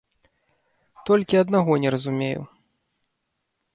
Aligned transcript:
Толькі 1.11 1.39
аднаго 1.43 1.71
не 1.85 1.89
разумею. 1.97 2.41